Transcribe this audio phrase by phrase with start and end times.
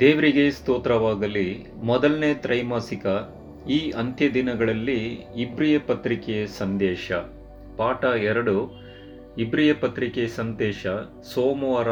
[0.00, 1.66] ದೇವರಿಗೆ ಸ್ತೋತ್ರವಾಗಲಿ.
[1.82, 3.06] ಮೊದಲನೇ ತ್ರೈಮಾಸಿಕ
[3.68, 7.12] ಈ ಅಂತ್ಯ ದಿನಗಳಲ್ಲಿ ಇಬ್ರಿಯ ಪತ್ರಿಕೆಯ ಸಂದೇಶ.
[7.76, 8.80] ಪಾಠ ಎರಡು,
[9.38, 10.86] ಇಬ್ರಿಯ ಪತ್ರಿಕೆ ಸಂದೇಶ,
[11.34, 11.88] ಸೋಮವಾರ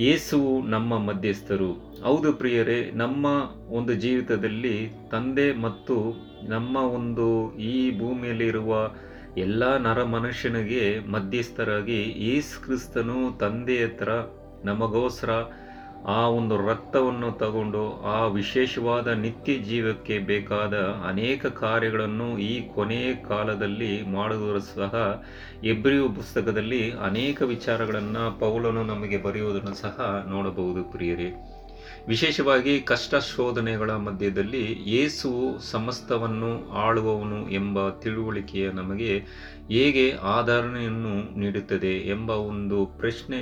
[0.00, 1.72] ಯೇಸುವು ನಮ್ಮ ಮಧ್ಯಸ್ಥರು.
[2.02, 3.26] ಹೌದು ಪ್ರಿಯರೇ, ನಮ್ಮ
[3.68, 8.90] ಒಂದು ಜೀವಿತದಲ್ಲಿ ತಂದೆ ಮತ್ತು ನಮ್ಮ ಒಂದು ಈ ಭೂಮಿಯಲ್ಲಿರುವ
[9.38, 14.08] ಎಲ್ಲ ನರ ಮನುಷ್ಯನಿಗೆ ಮಧ್ಯಸ್ಥರಾಗಿ ಯೇಸು ಕ್ರಿಸ್ತನು ತಂದೆ ಹತ್ರ
[14.64, 15.30] ನಮಗೋಸ್ಕರ
[16.06, 20.74] ಆ ಒಂದು ರಕ್ತವನ್ನು ತಗೊಂಡು ಆ ವಿಶೇಷವಾದ ನಿತ್ಯ ಜೀವಕ್ಕೆ ಬೇಕಾದ
[21.08, 25.24] ಅನೇಕ ಕಾರ್ಯಗಳನ್ನು ಈ ಕೊನೆಯ ಕಾಲದಲ್ಲಿ ಮಾಡುವುದರ ಸಹ
[25.64, 31.30] ಎಬ್ರಿಯು ಪುಸ್ತಕದಲ್ಲಿ ಅನೇಕ ವಿಚಾರಗಳನ್ನು ಪೌಲನು ನಮಗೆ ಬರೆಯುವುದನ್ನು ಸಹ ನೋಡಬಹುದು ಪ್ರಿಯರೇ.
[32.08, 39.18] ವಿಶೇಷವಾಗಿ ಕಷ್ಟ ಶೋಧನೆಗಳ ಮಧ್ಯದಲ್ಲಿ ಯೇಸುವು ಸಮಸ್ತವನ್ನು ಆಳುವವನು ಎಂಬ ತಿಳುವಳಿಕೆಯ ನಮಗೆ
[39.68, 43.40] ಹೇಗೆ ಆಧಾರಣೆಯನ್ನು ನೀಡುತ್ತದೆ ಎಂಬ ಒಂದು ಪ್ರಶ್ನೆ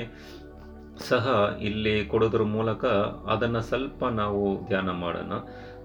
[1.09, 2.85] ಸಹ ಇಲ್ಲಿ ಕೊಡೋದ್ರ ಮೂಲಕ
[3.31, 5.33] ಅದನ್ನು ಸ್ವಲ್ಪ ನಾವು ಧ್ಯಾನ ಮಾಡೋಣ.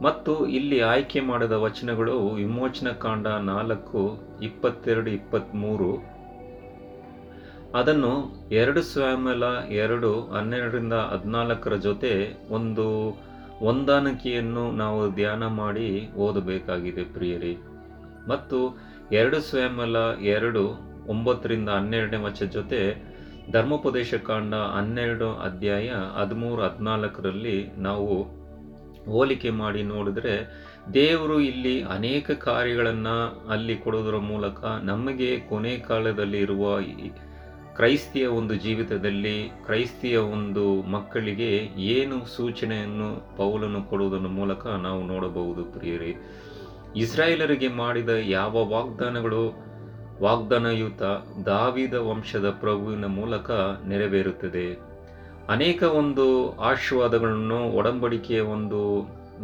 [0.01, 6.12] ಮತ್ತು ಇಲ್ಲಿ ಆಯ್ಕೆ ಮಾಡಿದ ವಚನಗಳು ವಿಮೋಚನಾ ಕಾಂಡ ನಾಲ್ಕು, ಇಪ್ಪತ್ತೆರಡು ಇಪ್ಪತ್ತ್ಮೂರು
[7.73, 8.11] ಅದನ್ನು
[8.51, 9.43] ಎರಡು ಸ್ವಾಮಲ
[9.75, 12.11] ಎರಡು ಹನ್ನೆರಡರಿಂದ ಹದಿನಾಲ್ಕರ ಜೊತೆ
[12.49, 12.85] ಒಂದು
[13.59, 17.53] ಹೊಂದಾಣಿಕೆಯನ್ನು ನಾವು ಧ್ಯಾನ ಮಾಡಿ ಓದಬೇಕಾಗಿದೆ ಪ್ರಿಯರಿ.
[18.27, 18.59] ಮತ್ತು
[19.11, 20.61] ಎರಡು ಸ್ವಾಮಲ ಎರಡು
[21.07, 22.81] ಒಂಬತ್ತರಿಂದ ಹನ್ನೆರಡನೇ ವಚನ ಜೊತೆ
[23.51, 28.13] ಧರ್ಮೋಪದೇಶ ಕಾಂಡ ಹನ್ನೆರಡು ಅಧ್ಯಾಯ ಹದಿಮೂರು ಹದಿನಾಲ್ಕರಲ್ಲಿ ನಾವು
[29.05, 30.35] ಹೋಲಿಕೆ ಮಾಡಿ ನೋಡಿದರೆ
[30.93, 33.15] ದೇವರು ಇಲ್ಲಿ ಅನೇಕ ಕಾರ್ಯಗಳನ್ನು
[33.49, 36.65] ಅಲ್ಲಿ ಕೊಡೋದರ ಮೂಲಕ ನಮಗೆ ಕೊನೆ ಕಾಲದಲ್ಲಿ ಇರುವ
[37.77, 41.49] ಕ್ರೈಸ್ತಿಯ ಒಂದು ಜೀವಿತದಲ್ಲಿ ಕ್ರೈಸ್ತಿಯ ಒಂದು ಮಕ್ಕಳಿಗೆ
[41.95, 46.11] ಏನು ಸೂಚನೆಯನ್ನು ಪೌಲನ್ನು ಕೊಡುವುದರ ಮೂಲಕ ನಾವು ನೋಡಬಹುದು ಪ್ರಿಯರೇ.
[46.95, 49.43] ಇಸ್ರಾಯೇಲರಿಗೆ ಮಾಡಿದ ಯಾವ ವಾಗ್ದಾನಗಳು
[50.21, 51.03] ವಾಗ್ದಾನಯುತ
[51.45, 53.51] ದಾವಿದ ವಂಶದ ಪ್ರಭುವಿನ ಮೂಲಕ
[53.87, 54.67] ನೆರವೇರುತ್ತದೆ?
[55.49, 58.81] ಅನೇಕ ಒಂದು ಆಶೀರ್ವಾದಗಳನ್ನು, ಒಡಂಬಡಿಕೆಯ ಒಂದು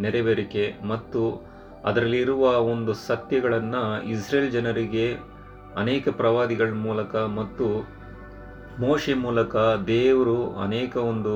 [0.01, 1.21] ನೆರವೇರಿಕೆ ಮತ್ತು
[1.85, 5.07] ಅದರಲ್ಲಿರುವ ಒಂದು ಸತ್ಯಗಳನ್ನು ಇಸ್ರೇಲ್ ಜನರಿಗೆ
[5.75, 7.65] ಅನೇಕ ಪ್ರವಾದಿಗಳ ಮೂಲಕ ಮತ್ತು
[8.79, 9.55] ಮೋಶೆ ಮೂಲಕ
[9.87, 11.33] ದೇವರು ಅನೇಕ ಒಂದು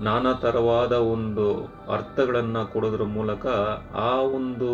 [0.00, 3.46] ನಾನಾ ಥರವಾದ ಒಂದು ಅರ್ಥಗಳನ್ನು ಕೊಡೋದ್ರ ಮೂಲಕ
[3.94, 4.70] ಆ ಒಂದು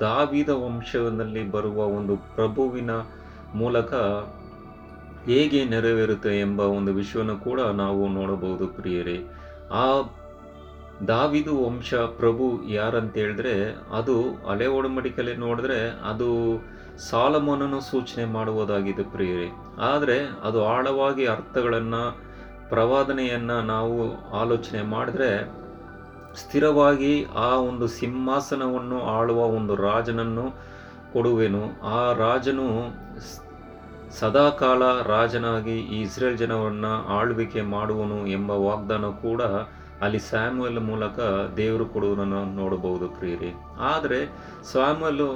[0.00, 2.90] ದಾವಿದ ವಂಶದಲ್ಲಿ ಬರುವ ಒಂದು ಪ್ರಭುವಿನ
[3.54, 3.94] ಮೂಲಕ
[5.24, 9.16] ಹೇಗೆ ನೆರವೇರುತ್ತೆ ಎಂಬ ಒಂದು ವಿಷಯವನ್ನು ಕೂಡ ನಾವು ನೋಡಬಹುದು ಪ್ರಿಯರೇ.
[9.72, 9.84] ಆ
[11.08, 13.54] ದಾವಿದು ವಂಶ ಪ್ರಭು ಯಾರಂತ ಹೇಳಿದ್ರೆ
[13.96, 15.78] ಅದು ಹಳೆ ಒಡಂಬಡಿಕೆಯಲ್ಲಿ ನೋಡಿದ್ರೆ
[16.10, 16.28] ಅದು
[17.10, 19.65] ಸಾಲಮನನ್ನು ಸೂಚನೆ ಮಾಡುವುದಾಗಿದೆ ಪ್ರಿಯರೇ.
[19.78, 22.18] ಆದರೆ ಅದು ಆಳವಾಗಿ ಅರ್ಥಗಳನ್ನು,
[22.68, 25.44] ಪ್ರವಾದನೆಯನ್ನು ನಾವು ಆಲೋಚನೆ ಮಾಡಿದ್ರೆ
[26.34, 30.50] ಸ್ಥಿರವಾಗಿ ಆ ಒಂದು ಸಿಂಹಾಸನವನ್ನು ಆಳುವ ಒಂದು ರಾಜನನ್ನು
[31.12, 31.82] ಕೊಡುವೆನು.
[31.82, 32.68] ಆ ರಾಜನು
[34.10, 39.42] ಸದಾಕಾಲ ರಾಜನಾಗಿ ಇಸ್ರೇಲ್ ಜನವನ್ನು ಆಳ್ವಿಕೆ ಮಾಡುವನು ಎಂಬ ವಾಗ್ದಾನ ಕೂಡ
[40.02, 41.18] ಅಲ್ಲಿ ಸ್ಯಾಮ್ಯಲ್ ಮೂಲಕ
[41.56, 43.54] ದೇವರು ಕೊಡುವುದನ್ನು ನೋಡಬಹುದು ಪ್ರಿಯರಿ.
[43.78, 44.26] ಆದರೆ
[44.64, 45.28] ಸ್ವಾಮಲು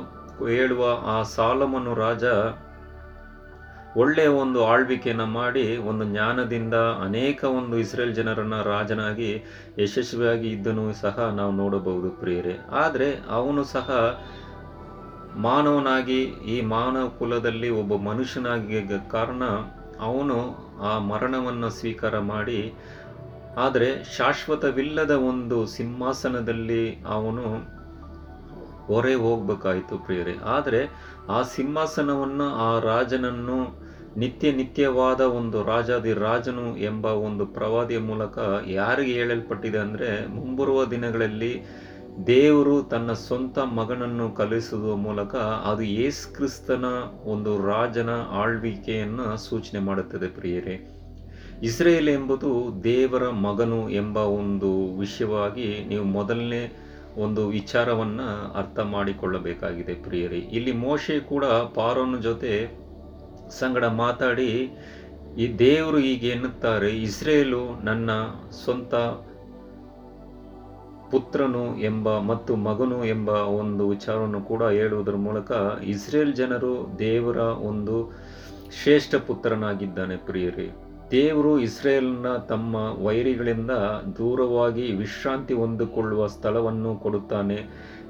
[0.46, 2.24] ಹೇಳುವ ಆ ಸಾಲಮನು ರಾಜ
[3.98, 9.30] ಒಳ್ಳೆಯ ಒಂದು ಆಳ್ವಿಕೆಯನ್ನು ಮಾಡಿ ಒಂದು ಜ್ಞಾನದಿಂದ ಅನೇಕ ಒಂದು ಇಸ್ರೇಲ್ ಜನರನ್ನು ರಾಜನಾಗಿ
[9.82, 12.54] ಯಶಸ್ವಿಯಾಗಿ ಇದ್ದನು ಸಹ ನಾವು ನೋಡಬಹುದು ಪ್ರಿಯರೇ.
[12.82, 13.08] ಆದರೆ
[13.38, 13.88] ಅವನು ಸಹ
[15.46, 16.20] ಮಾನವನಾಗಿ
[16.54, 18.80] ಈ ಮಾನವ ಕುಲದಲ್ಲಿ ಒಬ್ಬ ಮನುಷ್ಯನಾಗಿ
[19.14, 19.42] ಕಾರಣ
[20.08, 20.38] ಅವನು
[20.90, 22.60] ಆ ಮರಣವನ್ನು ಸ್ವೀಕಾರ ಮಾಡಿ,
[23.64, 26.82] ಆದರೆ ಶಾಶ್ವತವಿಲ್ಲದ ಒಂದು ಸಿಂಹಾಸನದಲ್ಲಿ
[27.16, 27.44] ಅವನು
[28.88, 30.34] ಹೊರೆ ಹೋಗ್ಬೇಕಾಯಿತು ಪ್ರಿಯರೇ.
[30.54, 30.80] ಆದರೆ
[31.30, 33.58] ಆ ಸಿಂಹಾಸನವನ್ನು ಆ ರಾಜನನ್ನು
[34.16, 41.52] ನಿತ್ಯ ನಿತ್ಯವಾದ ಒಂದು ರಾಜಾದಿ ರಾಜನು ಎಂಬ ಒಂದು ಪ್ರವಾದಿಯ ಮೂಲಕ ಯಾರಿಗೆ ಹೇಳಲ್ಪಟ್ಟಿದೆ ಅಂದರೆ ಮುಂಬರುವ ದಿನಗಳಲ್ಲಿ
[42.26, 45.34] ದೇವರು ತನ್ನ ಸ್ವಂತ ಮಗನನ್ನು ಕಲಿಸುವ ಮೂಲಕ
[45.66, 46.84] ಅದು ಯೇಸು ಕ್ರಿಸ್ತನ
[47.24, 50.76] ಒಂದು ರಾಜನ ಆಳ್ವಿಕೆಯನ್ನು ಸೂಚನೆ ಮಾಡುತ್ತದೆ ಪ್ರಿಯರೇ.
[51.62, 52.50] ಇಸ್ರೇಲ್ ಎಂಬುದು
[52.84, 56.62] ದೇವರ ಮಗನು ಎಂಬ ಒಂದು ವಿಷಯವಾಗಿ ನೀವು ಮೊದಲನೇ
[57.16, 60.38] ಒಂದು ವಿಚಾರವನ್ನು ಅರ್ಥ ಮಾಡಿಕೊಳ್ಳಬೇಕಾಗಿದೆ ಪ್ರಿಯರಿ.
[60.38, 62.52] ಇಲ್ಲಿ ಮೋಶೆ ಕೂಡ ಪಾರೋನ ಜೊತೆ
[63.50, 64.70] ಸಂಗಡ ಮಾತಾಡಿ,
[65.38, 68.11] ಈ ದೇವರು ಈಗ ಎನ್ನುತ್ತಾರೆ, ಇಸ್ರೇಲು ನನ್ನ
[68.64, 68.94] ಸ್ವಂತ
[71.11, 75.52] ಪುತ್ರನು ಎಂಬ ಮತ್ತು ಮಗನು ಎಂಬ ಒಂದು ವಿಚಾರವನ್ನು ಕೂಡ ಹೇಳುವುದರ ಮೂಲಕ
[75.84, 78.12] ಇಸ್ರೇಲ್ ಜನರು ದೇವರ ಒಂದು
[78.82, 80.89] ಶ್ರೇಷ್ಠ ಪುತ್ರನಾಗಿದ್ದಾನೆ ಪ್ರಿಯರೇ.
[81.10, 82.76] ದೇವರು ಇಸ್ರೇಲ್ನ ತಮ್ಮ
[83.06, 83.70] ವೈರಿಗಳಿಂದ
[84.18, 87.58] ದೂರವಾಗಿ ವಿಶ್ರಾಂತಿ ಹೊಂದಿಕೊಳ್ಳುವ ಸ್ಥಳವನ್ನು ಕೊಡುತ್ತಾನೆ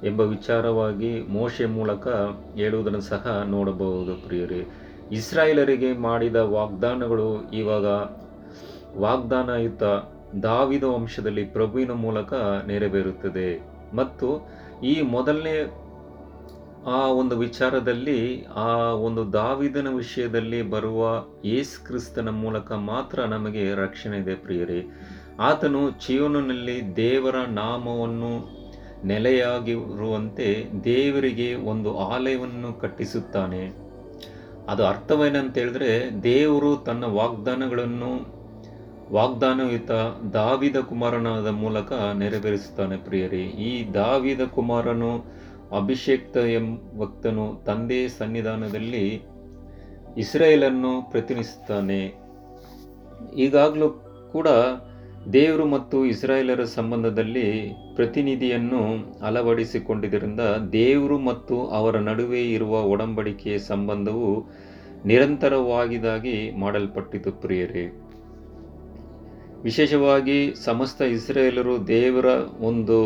[0.05, 2.09] ಎಂಬ ವಿಚಾರವಾಗಿ ಮೋಶೆ ಮೂಲಕ
[2.55, 4.67] ಹೇಳುವುದನ್ನು ಸಹ ನೋಡಬಹುದು ಪ್ರಿಯರೇ.
[5.13, 7.87] ಇಸ್ರಾಯೇಲರಿಗೆ ಮಾಡಿದ ವಾಗ್ದಾನಗಳು ಇವಾಗ
[9.01, 9.83] ವಾಗ್ದಾನಯುತ
[10.43, 12.33] ದಾವಿದ ವಂಶದಲ್ಲಿ ಪ್ರಭುವಿನ ಮೂಲಕ
[12.67, 13.49] ನೆರವೇರುತ್ತದೆ.
[13.97, 14.49] ಮತ್ತು
[14.85, 15.55] ಈ ಮೊದಲನೇ
[16.87, 24.35] ಆ ಒಂದು ವಿಚಾರದಲ್ಲಿ, ಆ ಒಂದು ದಾವಿದನ ವಿಷಯದಲ್ಲಿ ಬರುವ ಯೇಸು ಕ್ರಿಸ್ತನ ಮೂಲಕ ಮಾತ್ರ ನಮಗೆ ರಕ್ಷಣೆ ಇದೆ
[24.35, 24.85] ಪ್ರಿಯರೇ.
[25.41, 28.61] ಆತನು ಜೀವನನಲ್ಲಿ ದೇವರ ನಾಮವನ್ನು
[29.05, 33.73] ನೆಲೆಯಾಗಿರುವಂತೆ ದೇವರಿಗೆ ಒಂದು ಆಲಯವನ್ನು ಕಟ್ಟಿಸುತ್ತಾನೆ.
[34.69, 38.41] ಅದು ಅರ್ಥವೇನಂತ ಹೇಳಿದ್ರೆ ದೇವರು ತನ್ನ ವಾಗ್ದಾನಗಳನ್ನು,
[39.13, 39.91] ವಾಗ್ದಾನಯುತ
[40.33, 43.43] ದಾವಿದ ಕುಮಾರನಾದ ಮೂಲಕ ನೆರವೇರಿಸುತ್ತಾನೆ ಪ್ರಿಯರೇ.
[43.43, 45.41] ಈ ದಾವಿದ ಕುಮಾರನು
[45.77, 49.23] ಅಭಿಷೇಕ್ತ ಎಂಬಕ್ತನು ತಂದೆ ಸನ್ನಿಧಾನದಲ್ಲಿ
[50.19, 52.15] ಇಸ್ರೇಲನ್ನು ಪ್ರತಿನಿಧಿಸುತ್ತಾನೆ.
[53.37, 53.91] ಈಗಾಗಲೂ
[54.33, 54.49] ಕೂಡ
[55.33, 58.83] ದೇವರು ಮತ್ತು ಇಸ್ರಾಯೇಲರ ಸಂಬಂಧದಲ್ಲಿ ಪ್ರತಿನಿಧಿಯನ್ನು
[59.23, 60.41] ಅಳವಡಿಸಿಕೊಂಡಿದ್ದರಿಂದ
[60.73, 64.47] ದೇವರು ಮತ್ತು ಅವರ ನಡುವೆ ಇರುವ ಒಡಂಬಡಿಕೆಯ ಸಂಬಂಧವು
[65.05, 68.01] ನಿರಂತರವಾಗಿದಾಗಿ ಮಾಡಲ್ಪಟ್ಟಿತು ಪ್ರಿಯರೇ.
[69.63, 72.25] ವಿಶೇಷವಾಗಿ ಸಮಸ್ತ ಇಸ್ರೇಲರು ದೇವರ
[72.61, 72.99] ಒಂದು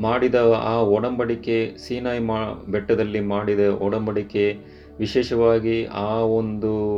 [0.00, 0.34] ಮಾಡಿದ
[0.64, 4.56] ಆ ಒಡಂಬಡಿಕೆ, ಸೀನಾಯಿ ಮಾ, ಬೆಟ್ಟದಲ್ಲಿ ಮಾಡಿದ ಒಡಂಬಡಿಕೆ
[4.98, 6.94] ವಿಶೇಷವಾಗಿ ಆ ಒಂದು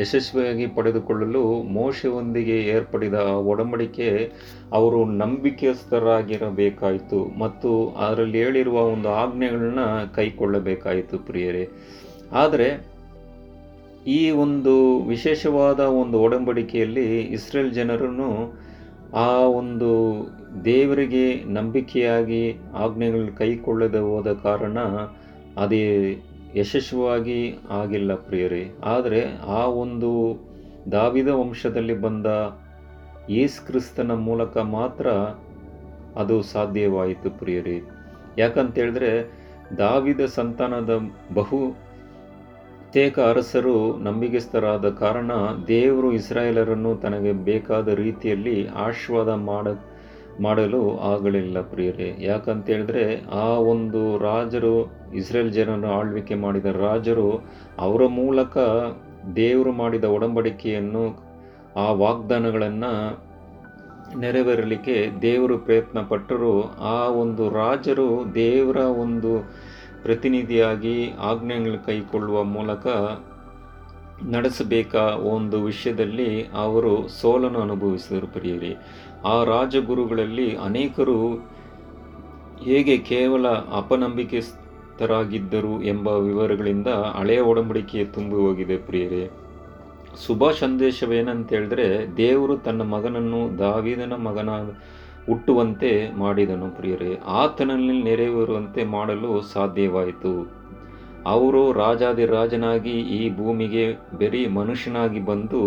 [0.00, 4.32] ಯಶಸ್ವಿಯಾಗಿ ಪಡೆದುಕೊಳ್ಳಲು ಮೋಶೆಯೊಂದಿಗೆ ಏರ್ಪಡಿದ ಒಡಂಬಡಿಕೆ
[4.72, 9.80] ಅವರು ನಂಬಿಕೆಸ್ಥರಾಗಿರಬೇಕಾಯಿತು ಮತ್ತು ಅದರಲ್ಲಿ ಹೇಳಿರುವ ಒಂದು ಆಜ್ಞೆಗಳನ್ನ
[10.14, 11.68] ಕೈಕೊಳ್ಳಬೇಕಾಯಿತು ಪ್ರಿಯರೇ.
[12.32, 12.90] ಆದರೆ
[14.06, 18.60] ಈ ಒಂದು ವಿಶೇಷವಾದ ಒಂದು ಒಡಂಬಡಿಕೆಯಲ್ಲಿ ಇಸ್ರೇಲ್ ಜನರನ್ನು
[19.14, 19.90] ಆ ಒಂದು
[20.64, 24.78] ದೇವರಿಗೆ ನಂಬಿಕೆಯಾಗಿ ಆಜ್ಞೆಗಳು ಕೈಕೊಳ್ಳದೆ ಹೋದ ಕಾರಣ
[25.56, 26.18] ಅದೇ
[26.56, 28.70] ಯಶಸ್ವಿಯಾಗಿ ಆಗಿಲ್ಲ ಪ್ರಿಯರೇ.
[28.84, 30.40] ಆದರೆ ಆ ಒಂದು
[30.92, 32.26] ದಾವಿದ ವಂಶದಲ್ಲಿ ಬಂದ
[33.30, 35.10] ಯೇಸು ಕ್ರಿಸ್ತನ ಮೂಲಕ ಮಾತ್ರ
[36.16, 37.80] ಅದು ಸಾಧ್ಯವಾಯಿತು ಪ್ರಿಯರೇ.
[38.38, 39.40] ಯಾಕಂತೇಳಿದ್ರೆ
[39.78, 40.98] ದಾವಿದ ಸಂತಾನದ
[41.34, 41.76] ಬಹು
[42.92, 45.32] ಪ್ರತ್ಯೇಕ ಅರಸರು ನಂಬಿಕೆಸ್ಥರಾದ ಕಾರಣ
[45.66, 49.66] ದೇವರು ಇಸ್ರಾಯೇಲರನ್ನು ತನಗೆ ಬೇಕಾದ ರೀತಿಯಲ್ಲಿ ಆಶೀರ್ವಾದ ಮಾಡ,
[50.40, 52.16] ಮಾಡಲು ಆಗಲಿಲ್ಲ ಪ್ರಿಯರೇ.
[52.20, 53.04] ಯಾಕಂತ ಹೇಳಿದ್ರೆ
[53.42, 54.74] ಆ ಒಂದು ರಾಜರು
[55.14, 57.28] ಇಸ್ರೇಲ್ ಜನರನ್ನು ಆಳ್ವಿಕೆ ಮಾಡಿದ ರಾಜರು
[57.78, 58.58] ಅವರ ಮೂಲಕ
[59.36, 61.04] ದೇವರು ಮಾಡಿದ ಒಡಂಬಡಿಕೆಯನ್ನು,
[61.76, 62.92] ಆ ವಾಗ್ದಾನಗಳನ್ನು
[64.20, 66.54] ನೆರವೇರಲಿಕ್ಕೆ ದೇವರು ಪ್ರಯತ್ನ ಪಟ್ಟರು
[66.94, 69.34] ಆ ಒಂದು ರಾಜರು ದೇವರ ಒಂದು
[70.02, 72.86] ಪ್ರತಿನಿಧಿಯಾಗಿ ಆಜ್ಞೆಗಳು ಕೈಕೊಳ್ಳುವ ಮೂಲಕ
[74.30, 78.76] ನಡೆಸಬೇಕಾ ಒಂದು ವಿಷಯದಲ್ಲಿ ಅವರು ಸೋಲನ್ನು ಅನುಭವಿಸಿದರು ಪ್ರಿಯರಿ.
[79.24, 81.48] ಆ ರಾಜಗುರುಗಳಲ್ಲಿ ಅನೇಕರು
[82.62, 89.30] ಹೇಗೆ ಕೇವಲ ಅಪನಂಬಿಕೆಸ್ತರಾಗಿದ್ದರು ಎಂಬ ವಿವರಗಳಿಂದ ಹಳೆಯ ಒಡಂಬಡಿಕೆ ತುಂಬಿ ಹೋಗಿದೆ ಪ್ರಿಯರೇ.
[90.26, 94.48] ಶುಭ ಸಂದೇಶವೇನಂತ ಹೇಳಿದ್ರೆ ದೇವರು ತನ್ನ ಮಗನನ್ನು ದಾವಿದನ ಮಗನ
[95.30, 95.90] ಹುಟ್ಟುವಂತೆ
[96.22, 97.12] ಮಾಡಿದನು ಪ್ರಿಯರೇ.
[97.40, 100.32] ಆತನಲ್ಲಿ ನೆರವೇರುವಂತೆ ಮಾಡಲು ಸಾಧ್ಯವಾಯಿತು.
[101.26, 103.86] ಅವರು ರಾಜಾದಿರಾಜನಾಗಿ ಈ ಭೂಮಿಗೆ
[104.20, 105.60] ಬರೀ ಮನುಷ್ಯನಾಗಿ ಬಂದು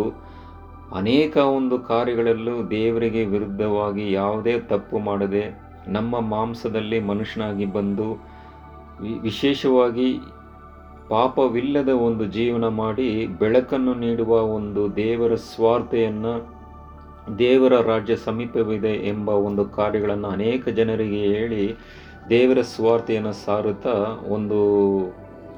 [1.00, 5.44] ಅನೇಕ ಒಂದು ಕಾರ್ಯಗಳಲ್ಲೂ ದೇವರಿಗೆ ವಿರುದ್ಧವಾಗಿ ಯಾವುದೇ ತಪ್ಪು ಮಾಡದೆ
[5.88, 8.08] ನಮ್ಮ ಮಾಂಸದಲ್ಲಿ ಮನುಷ್ಯನಾಗಿ ಬಂದು
[9.22, 10.10] ವಿಶೇಷವಾಗಿ
[11.10, 13.08] ಪಾಪವಿಲ್ಲದ ಒಂದು ಜೀವನ ಮಾಡಿ
[13.40, 16.34] ಬೆಳಕನ್ನು ನೀಡುವ ಒಂದು ದೇವರ ಸ್ವಾರ್ಥೆಯನ್ನು
[17.40, 21.76] ದೇವರ ರಾಜ್ಯ ಸಮೀಪವಿದೆ ಎಂಬ ಒಂದು ಕಾರ್ಯಗಳನ್ನು ಅನೇಕ ಜನರಿಗೆ ಹೇಳಿ
[22.30, 23.94] ದೇವರ ಸ್ವಾರ್ಥೆಯನ್ನು ಸಾರುತ್ತಾ
[24.30, 24.60] ಒಂದು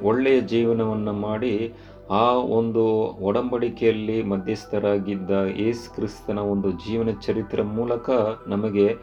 [0.03, 1.73] ಒಳ್ಳೆಯ ಜೀವನವನ್ನು ಮಾಡಿ
[2.09, 2.83] ಆ ಒಂದು
[3.21, 8.09] ಒಡಂಬಡಿಕೆಯಲ್ಲಿ ಮಧ್ಯಸ್ಥರಾಗಿದ್ದ ಯೇಸು ಕ್ರಿಸ್ತನ ಒಂದು ಜೀವನ ಚರಿತ್ರೆ ಮೂಲಕ
[8.47, 8.95] ನಮಗೆ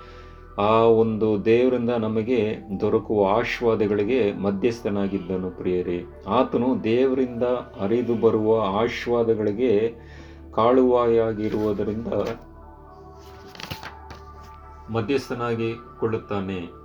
[0.59, 6.05] ಆ ಒಂದು ದೇವರಿಂದ ನಮಗೆ ದೊರಕುವ ಆಶೀರ್ವಾದಗಳಿಗೆ ಮಧ್ಯಸ್ಥನಾಗಿದ್ದನು ಪ್ರಿಯರಿ.
[6.29, 7.43] ಆತನು ದೇವರಿಂದ
[7.81, 9.73] ಹರಿದು ಬರುವ ಆಶೀರ್ವಾದಗಳಿಗೆ
[10.53, 12.07] ಕಾಳುವಾಯಾಗಿರುವುದರಿಂದ
[14.93, 16.83] ಮಧ್ಯಸ್ಥನಾಗಿ ಕೊಳ್ಳುತ್ತಾನೆ.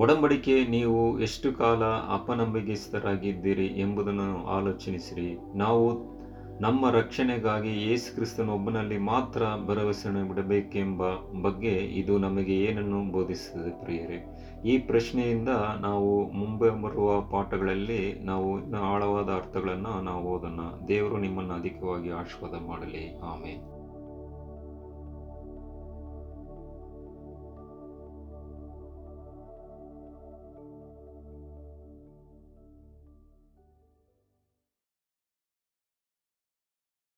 [0.00, 5.58] ಒಡಂಬಡಿಕೆ ನೀವು ಎಷ್ಟು ಕಾಲ ಅಪನಂಬಿಕೆಸ್ಥರಾಗಿದ್ದೀರಿ ಎಂಬುದನ್ನು ಆಲೋಚನಿಸಿರಿ.
[5.58, 6.12] ನಾವು
[6.60, 11.02] ನಮ್ಮ ರಕ್ಷಣೆಗಾಗಿ ಯೇಸು ಕ್ರಿಸ್ತನೊಬ್ಬನಲ್ಲಿ ಮಾತ್ರ ಭರವಸೆಯನ್ನು ಬಿಡಬೇಕೆಂಬ
[11.42, 14.18] ಬಗ್ಗೆ ಇದು ನಮಗೆ ಏನನ್ನು ಬೋಧಿಸುತ್ತದೆ ಪ್ರಿಯರೇ?
[14.64, 15.48] ಈ ಪ್ರಶ್ನೆಯಿಂದ
[15.80, 20.60] ನಾವು ಮುಂಬೆ ಬರುವ ಪಾಠಗಳಲ್ಲಿ ನಾವು ಆಳವಾದ ಅರ್ಥಗಳನ್ನು ನಾವು ಓದೋಣ.
[20.88, 23.18] ದೇವರು ನಿಮ್ಮನ್ನು ಅಧಿಕವಾಗಿ ಆಶೀರ್ವಾದ ಮಾಡಲಿ.
[23.18, 23.81] ಆಮೇಲೆ